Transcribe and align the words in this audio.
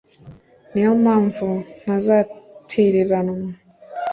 ni 0.71 0.81
yo 0.85 0.91
mpamvu 1.03 1.47
ntazatereranwa 1.83 3.49